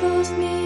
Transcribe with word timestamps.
expose 0.00 0.32
me 0.38 0.59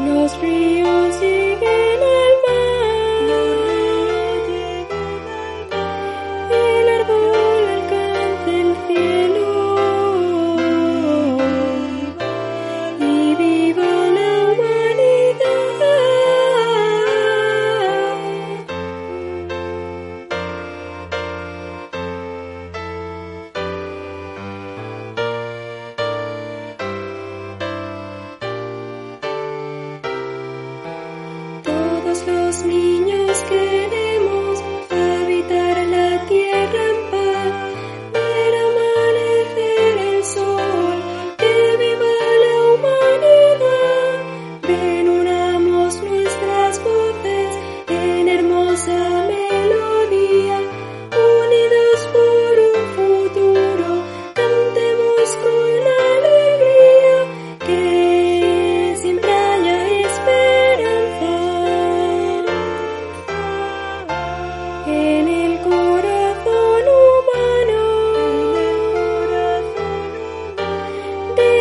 Nos 0.00 0.38
ríos 0.40 1.20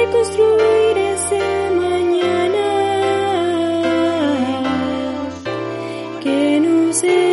reconstruir 0.08 0.98
ese 0.98 1.72
mañana. 1.76 2.66
Que 6.22 6.60
no 6.62 6.94
se 6.94 7.27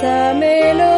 Pásamelo. 0.00 0.97